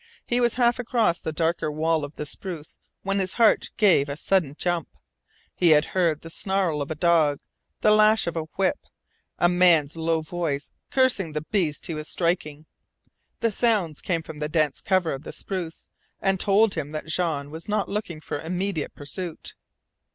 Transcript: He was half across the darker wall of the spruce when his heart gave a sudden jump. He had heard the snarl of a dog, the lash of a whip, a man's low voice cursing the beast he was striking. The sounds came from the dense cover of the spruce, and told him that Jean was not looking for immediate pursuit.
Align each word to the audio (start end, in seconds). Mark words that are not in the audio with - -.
He 0.25 0.41
was 0.41 0.55
half 0.55 0.79
across 0.79 1.19
the 1.19 1.31
darker 1.31 1.71
wall 1.71 2.03
of 2.03 2.15
the 2.15 2.25
spruce 2.25 2.79
when 3.03 3.19
his 3.19 3.33
heart 3.33 3.69
gave 3.77 4.09
a 4.09 4.17
sudden 4.17 4.55
jump. 4.57 4.87
He 5.53 5.69
had 5.77 5.85
heard 5.93 6.21
the 6.21 6.29
snarl 6.31 6.81
of 6.81 6.89
a 6.89 6.95
dog, 6.95 7.37
the 7.81 7.91
lash 7.91 8.25
of 8.25 8.35
a 8.35 8.45
whip, 8.57 8.79
a 9.37 9.47
man's 9.47 9.95
low 9.95 10.21
voice 10.21 10.71
cursing 10.89 11.33
the 11.33 11.43
beast 11.51 11.85
he 11.85 11.93
was 11.93 12.07
striking. 12.09 12.65
The 13.41 13.51
sounds 13.51 14.01
came 14.01 14.23
from 14.23 14.39
the 14.39 14.49
dense 14.49 14.81
cover 14.81 15.13
of 15.13 15.21
the 15.21 15.31
spruce, 15.31 15.87
and 16.19 16.39
told 16.39 16.73
him 16.73 16.93
that 16.93 17.05
Jean 17.05 17.51
was 17.51 17.69
not 17.69 17.87
looking 17.87 18.21
for 18.21 18.39
immediate 18.39 18.95
pursuit. 18.95 19.53